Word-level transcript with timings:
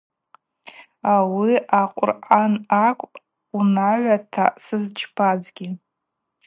Ауи 1.13 1.53
а-Къвыръан 1.79 2.53
акӏвпӏ 2.85 3.17
унагӏвата 3.57 4.45
сызчпазгьи. 4.63 5.67